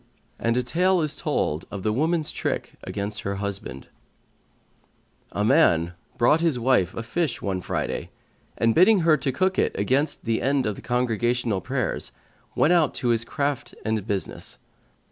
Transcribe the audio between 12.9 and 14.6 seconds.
to his craft and business.